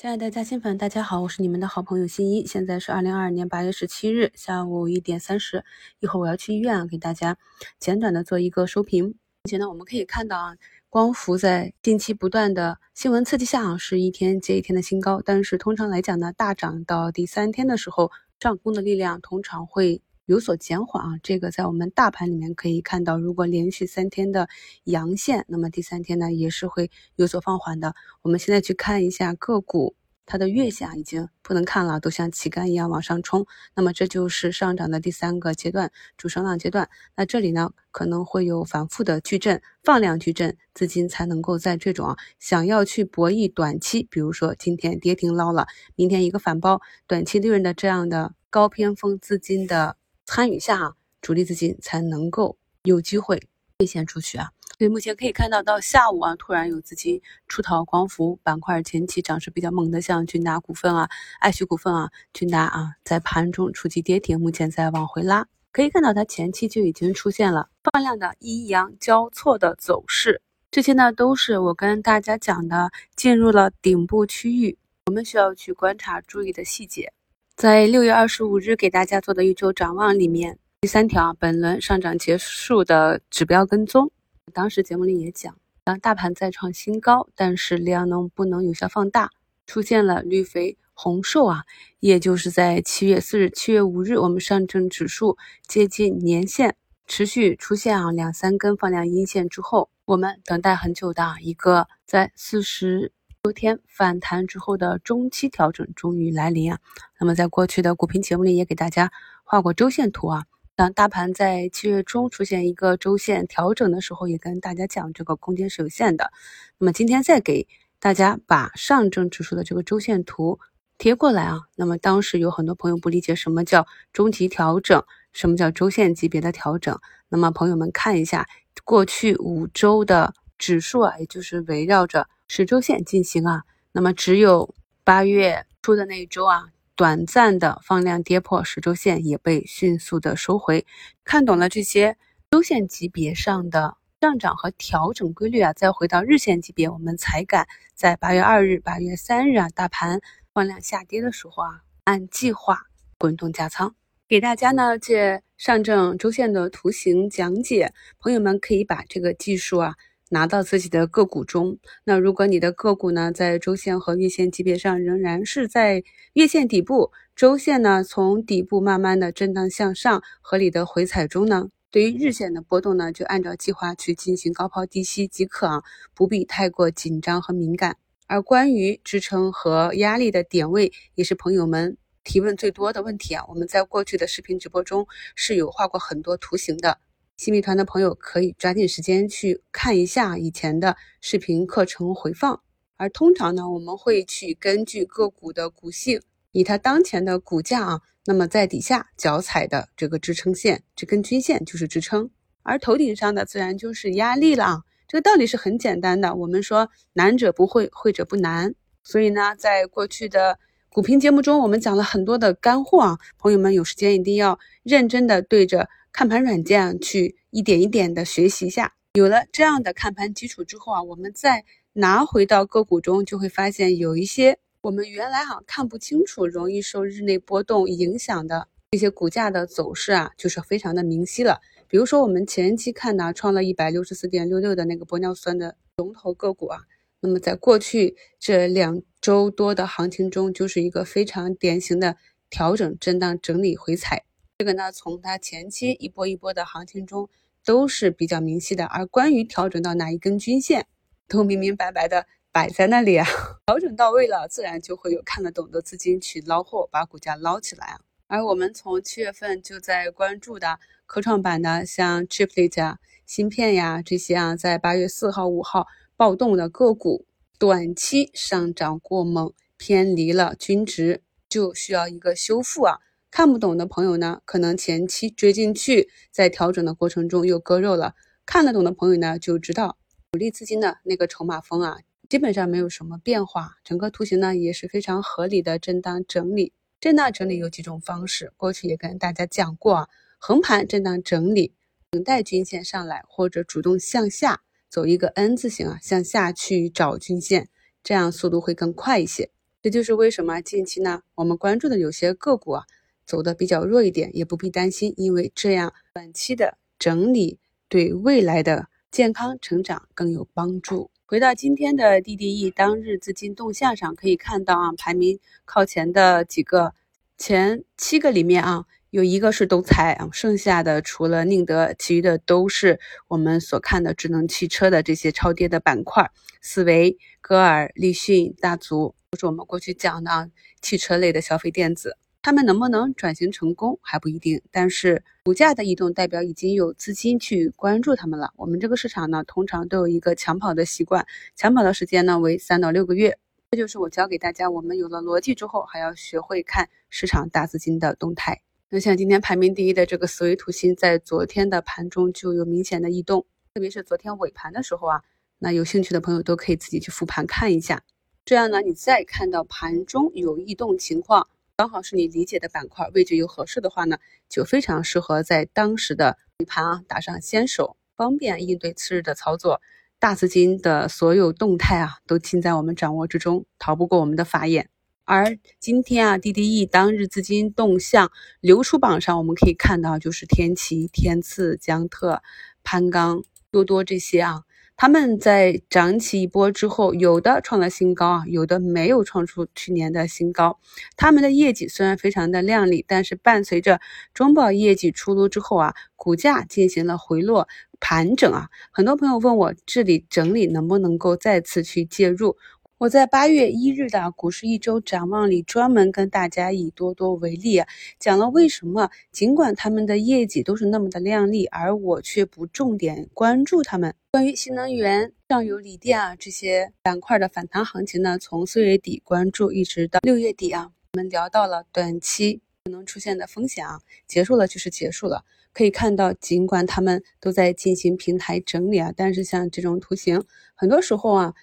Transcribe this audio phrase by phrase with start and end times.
[0.00, 2.46] 亲爱的嘉兴粉，大家好，我是你们的好朋友新一。
[2.46, 5.64] 现在是二零二二年八月十七日下午一点三十，
[5.98, 7.36] 一会儿我要去医院啊，给大家
[7.80, 9.06] 简短的做一个收评。
[9.06, 10.56] 目前呢，我们可以看到啊，
[10.88, 15.20] 光伏在近期不断的新闻刺激下啊，是一天接一天的新高。
[15.24, 20.00] 但是通常来讲呢，大涨到第三天的时候，上攻的力量通常会。
[20.28, 24.46] 有所减缓啊，这个在我们大盘里面可以看到，如果连续三天的
[24.84, 27.94] 阳线，那么第三天呢也是会有所放缓的。
[28.20, 29.96] 我们现在去看一下个股。
[30.30, 36.90] 它的月线啊已经不能看了，都像旗杆一样往上冲，那么这就是上涨的第三个阶段，主升浪阶段。
[37.16, 49.96] 那这里呢可能会有反复的矩阵，放量矩阵，资金才能够在这种啊想要去博弈短期，比如说今天跌停捞了，明天一个反包，短期利润的这样的高偏锋资金的
[50.30, 50.92] 参与下啊，
[51.22, 53.42] 主力资金才能够有机会
[53.78, 54.50] 兑现出去啊。
[54.76, 61.08] 所以目前可以看到，到下午啊，突然有资金出逃光伏板块，前期涨势比较猛的，像俊达股份啊、
[61.40, 65.46] 爱旭股份啊、俊达啊，在盘中触及跌停，目前在往回拉。
[65.72, 77.14] 可以看到，它前期就已经出现了放量的阴阳交错的走势，这些呢都是我跟大家讲的进入了顶部区域，我们需要去观察注意的细节。
[77.58, 84.12] 在六月二十五日给大家做的一周展望里面，第三条，本轮上涨结束的指标跟踪。
[84.52, 89.30] 当时节目里也讲，当大盘再创新高，但是量能不能有效放大，
[89.66, 91.64] 出现了绿肥红瘦啊，
[91.98, 96.76] 也就是在七月四日、七月五日，我们上证指数接近年线，
[97.08, 103.10] 持续出现啊两三根放量阴线之后，我们等待很久的一个在四十
[103.48, 106.78] 多天反弹之后的中期调整终于来临啊。
[107.18, 109.10] 那么在过去的股评节目里也给大家
[109.42, 110.44] 画过周线图啊。
[110.76, 116.30] 那大盘在七月中出现一个周线调整的时候，也跟大家讲这个空间是有限的。
[116.76, 117.66] 那么今天再给
[117.98, 120.60] 大家把上证指数的这个周线图
[120.98, 121.62] 贴过来啊。
[121.74, 125.02] 那么当时有很多朋友不理解什么叫中级调整，
[125.32, 126.98] 什么叫周线级别的调整。
[127.30, 128.46] 那么朋友们看一下
[128.84, 133.62] 过去五周的指数啊，也就是围绕着十周线进行啊。
[133.92, 136.70] 那么只有八月初的那一周啊。
[136.96, 140.84] 短暂的放量跌破十周线，也被迅速的收回。
[141.22, 142.16] 看懂了这些
[142.50, 150.20] 周线级别上的上涨和调整规律啊，再回到日线级别，我们才敢在八月二日、八月三日啊，大盘
[150.52, 152.80] 放量下跌的时候啊，按计划
[153.16, 153.94] 滚动加仓。
[154.26, 159.94] 给大家呢借上证周线的图形讲解，朋友们可以把这个技术啊。
[160.30, 175.82] 拿到自己的个股中，那如果你的个股呢，在周线和月线级别上仍然是在月线底部，周线呢从底部慢慢的震荡向上，合理的回踩中呢，对于日线的波动呢，就按照计划去进行高抛低吸即可啊，
[176.14, 177.96] 不必太过紧张和敏感。
[178.26, 186.98] 而关于支撑和压力的点位，也是朋友们提问最多的问题啊，我们在过去的视频直播中是有画过很多图形的。
[187.38, 192.60] 新米团的朋友可以抓紧时间去看一下以前的视频课程回放。
[192.96, 202.28] 而通常呢，我们会去根据个股的股性，以它当前的股价啊，那么在底下脚踩的这个支撑线，这根均线就是支撑，
[202.64, 204.82] 而头顶上的自然就是压力了啊。
[205.06, 206.34] 这个道理是很简单的。
[206.34, 208.74] 我们说难者不会，会者不难。
[209.04, 210.58] 所以呢，在过去的
[210.90, 215.88] 股评节目中，我们讲了很多的干货啊，朋友们有时间一定要认真的对着。
[216.18, 231.60] 看盘软件去一点一点的学习一下，有了这样的看盘基础之后啊，我们再拿回到个股中，就会发现有一些我们原来哈看不清楚，容易受日内波动影响的这些股价的走势啊，就是非常的明晰了。
[231.86, 236.80] 比如说我们前期看呢创了一百六十四点六六的那个玻尿酸的龙头个股啊，
[237.20, 242.16] 那么在过去这两周多的行情中，就是一个非常典型的
[242.50, 244.24] 调整、震荡、整理、回踩。
[244.60, 247.28] 这个呢，从它前期一波一波的行情中
[247.64, 250.88] 都是比较明晰的，而关于调整到哪一根均线，
[251.28, 253.24] 都明明白白的摆在那里啊。
[253.66, 258.00] 调整到位了，自然就会有看得懂的资金去捞货，把股价捞起来啊。
[258.26, 267.24] 而我们从七月份就在关注的科创板的，像 Chiplet 啊、芯片呀这些啊，在八月四号、五号暴动的个股，
[267.60, 272.98] 短期上涨过猛，偏离了均值，就需要一个修复啊。
[273.30, 278.14] 看不懂的朋友呢，可能前期追进去，在调整的过程中又割肉了；
[278.46, 279.98] 看得懂的朋友呢，就知道
[280.32, 281.98] 主力资金的那个筹码峰啊，
[282.28, 283.76] 基本上没有什么变化。
[283.84, 286.72] 整个图形呢也是非常合理的震荡整理。
[287.00, 290.08] 震荡整理有几种方式，过去也跟大家讲过啊，
[290.38, 291.74] 横盘震荡整理，
[292.10, 297.68] 等待均线上来，或者主动向下走一个 N 字形啊，向下去找均线，
[298.02, 299.50] 这样速度会更快一些。
[299.80, 302.84] 这就是为什么近期呢，我们关注的有些个股啊
[303.28, 311.10] 走的比较弱一点，也不必担心，因为这样短期的整理对未来的健康成长更有帮助。
[311.26, 316.94] 回到今天的 DDE 当日资金动向上，可以看到啊，排名靠前的几个
[317.36, 322.98] 前七个里面啊，有一个是东财啊，剩下的除了宁德，其余的都是
[323.28, 326.30] 我们所看的智能汽车的这些超跌的板块，
[326.62, 332.16] 思维、歌尔、立讯、大族，都是我们过去讲的汽车类的消费电子。
[332.40, 338.52] 他们能不能转型成功还不一定，但是股价的异动代表已经有资金去关注他们了。
[338.56, 341.26] 我们这个市场呢，通常都有一个抢跑的习惯，
[341.56, 343.38] 抢跑的时间呢为三到六个月。
[343.72, 348.62] 这就是我教给大家，我们有了逻辑之后，还要学会看市场大资金的动态。
[348.88, 353.44] 那像今天排名第一的这个思维图形，在昨天的盘中就有明显的异动，
[353.74, 355.22] 特别是昨天尾盘的时候啊，
[355.58, 358.02] 那有兴趣的朋友都可以自己去复盘看一下。
[358.46, 361.48] 这样呢，你再看到盘中有异动情况。
[361.78, 369.80] 刚好是你理解的板块位置又合适的话呢，就非常适合在当时的尾盘啊打上先手，方便应对次日的操作。
[370.18, 374.90] 大资金的所有动态啊，都尽在我们掌握之中，逃不过我们的法眼。
[375.22, 382.42] 而今天啊，DDE 当日资金动向流出榜上，我们可以看到，就是天齐、天赐、江特、
[382.82, 384.64] 攀钢、多多这些啊。
[385.00, 390.80] 他们在涨起一波之后，有的创了新高啊，有的没有创出去年的新高。
[391.16, 394.00] 他们的业绩虽然非常的靓丽，但是伴随着
[394.34, 397.68] 中报业绩出炉之后啊，股价进行了回落
[398.00, 398.70] 盘整啊。
[398.90, 402.56] 很多朋友问我，这里整理能不能够再次去介入？
[402.98, 407.80] 我在八月一日的股市一周展望里，专门跟大家以多多为例，
[408.18, 414.12] 讲了为什么尽管他们的业绩都是那么的靓丽，而我却不重点关注他们。
[414.32, 425.44] 关于新能源、上游锂电啊这些板块的反弹行情呢，从四月底关注一直到六月底啊，我们聊到了短期可能出现的风险啊，结束了就是结束了。
[425.72, 430.42] 可以看到，尽管他们都在进行平台整理啊，但是像这种图形，
[430.74, 431.54] 很多时候啊。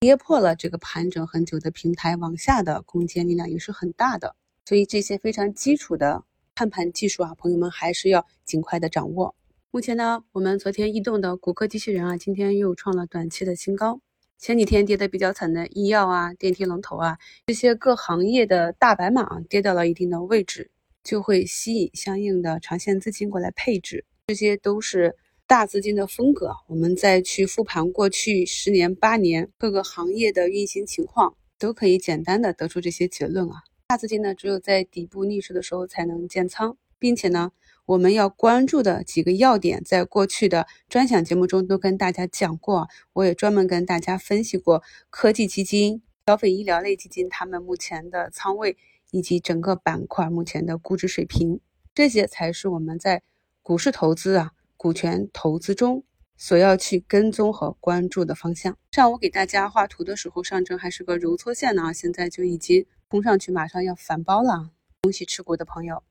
[0.00, 6.24] 跌破了这个盘整很久的平台，往下的空间力量也是很大的，所以这些非常基础的
[6.54, 9.34] 看盘技术啊，朋友们还是要尽快的掌握。
[9.70, 14.00] 目前呢，我们昨天异动的谷歌机器人啊，今天又创了短期的新高。
[14.38, 17.18] 前几天跌的比较惨的医药啊、电梯龙头啊
[17.48, 20.70] 这些各行业的大白马啊跌到了一定的位置，
[21.04, 25.14] 就会吸引相应的长线资金过来配置，这些都是。
[25.50, 33.64] 大资金的风格，我们再去复盘过去十年、八年各个行业的运行情况，都可以简单的得出这些结论啊。
[33.88, 37.50] 大资金呢，只有在底部逆势的时候才能建仓，并且呢，
[37.84, 48.76] 我们要关注的几个要点，在过去的专享节目中都跟大家讲过，我也专门跟大家分析过科技基金、消费医疗类基金他们目前的仓位
[49.10, 51.58] 以及整个板块目前的估值水平，
[51.92, 53.24] 这些才是我们在
[53.62, 54.52] 股市投资啊。
[54.82, 56.02] 股权投资中
[56.38, 58.74] 所要去跟踪和关注的方向。
[58.92, 64.70] 上午给大家画图的时候，上证还是个揉搓线呢，现在就已经冲上去，马上要反包了。
[65.02, 66.02] 恭喜持股的朋友。